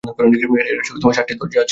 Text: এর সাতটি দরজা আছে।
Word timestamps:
এর 0.71 0.77
সাতটি 1.15 1.33
দরজা 1.35 1.59
আছে। 1.61 1.69